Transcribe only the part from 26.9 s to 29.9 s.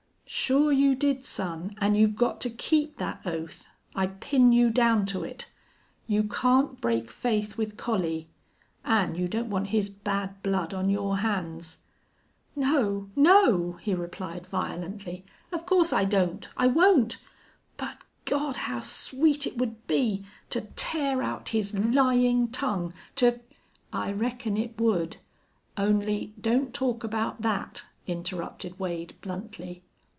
about that," interrupted Wade, bluntly.